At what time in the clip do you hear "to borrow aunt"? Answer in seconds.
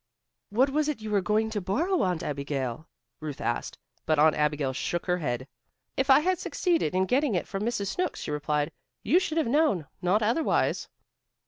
1.51-2.23